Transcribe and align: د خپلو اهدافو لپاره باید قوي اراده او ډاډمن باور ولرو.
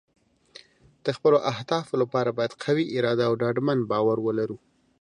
د 1.05 1.07
خپلو 1.17 1.37
اهدافو 1.51 1.93
لپاره 2.01 2.29
باید 2.37 2.57
قوي 2.63 2.85
اراده 2.97 3.23
او 3.29 3.33
ډاډمن 3.41 3.79
باور 3.91 4.17
ولرو. 4.23 4.57